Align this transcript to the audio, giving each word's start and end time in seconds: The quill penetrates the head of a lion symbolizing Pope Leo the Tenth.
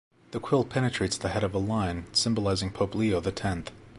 The 0.31 0.39
quill 0.39 0.63
penetrates 0.65 1.15
the 1.15 1.29
head 1.29 1.43
of 1.43 1.53
a 1.53 1.59
lion 1.59 2.07
symbolizing 2.11 2.71
Pope 2.71 2.95
Leo 2.95 3.19
the 3.19 3.31
Tenth. 3.31 3.69